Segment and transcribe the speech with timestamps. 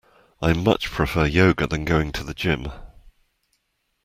[0.41, 2.71] I much prefer yoga than going to the gym